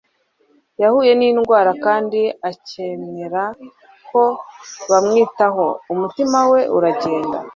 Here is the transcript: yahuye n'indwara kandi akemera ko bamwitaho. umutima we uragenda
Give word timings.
yahuye 0.81 1.11
n'indwara 1.15 1.71
kandi 1.85 2.19
akemera 2.49 3.43
ko 4.09 4.21
bamwitaho. 4.89 5.65
umutima 5.93 6.39
we 6.51 6.61
uragenda 6.77 7.37